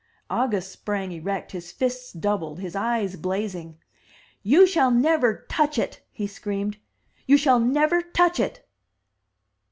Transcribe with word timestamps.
August 0.31 0.71
sprang 0.71 1.11
erect, 1.11 1.51
his 1.51 1.71
fists 1.71 2.11
doubled, 2.11 2.59
his 2.59 2.75
eyes 2.75 3.15
blazing. 3.15 3.77
"You 4.41 4.65
shall 4.65 4.89
never 4.89 5.45
touch 5.47 5.77
it!" 5.77 6.01
he 6.11 6.25
screamed; 6.25 6.77
"you 7.27 7.37
shall 7.37 7.59
never 7.59 8.01
touch 8.01 8.39
it!" 8.39 8.65